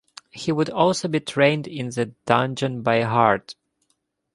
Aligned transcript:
He 0.31 0.51
would 0.51 0.71
also 0.71 1.07
be 1.07 1.19
trained 1.19 1.67
in 1.67 1.91
the 1.91 2.07
Dungeon 2.25 2.81
by 2.81 3.03
Hart. 3.03 3.53